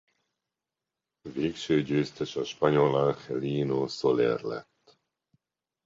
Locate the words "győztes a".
1.81-2.43